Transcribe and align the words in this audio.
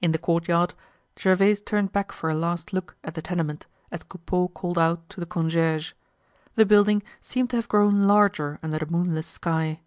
In 0.00 0.10
the 0.10 0.18
courtyard, 0.18 0.74
Gervaise 1.16 1.60
turned 1.60 1.92
back 1.92 2.10
for 2.10 2.28
a 2.28 2.34
last 2.34 2.72
look 2.72 2.96
at 3.04 3.14
the 3.14 3.22
tenement 3.22 3.66
as 3.92 4.02
Coupeau 4.02 4.48
called 4.48 4.76
out 4.76 5.08
to 5.10 5.20
the 5.20 5.24
concierge. 5.26 5.92
The 6.56 6.66
building 6.66 7.04
seemed 7.20 7.50
to 7.50 7.56
have 7.58 7.68
grown 7.68 8.00
larger 8.00 8.58
under 8.64 8.80
the 8.80 8.86
moonless 8.86 9.28
sky. 9.28 9.78